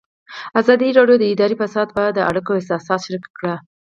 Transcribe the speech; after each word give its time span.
ازادي 0.59 0.89
راډیو 0.97 1.17
د 1.21 1.23
اداري 1.33 1.55
فساد 1.61 1.87
په 1.95 1.99
اړه 2.03 2.11
د 2.13 2.19
خلکو 2.27 2.51
احساسات 2.55 2.99
شریک 3.05 3.25
کړي. 3.37 3.55